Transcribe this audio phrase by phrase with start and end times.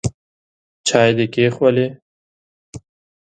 [0.87, 1.87] چای دي کښېښوولې؟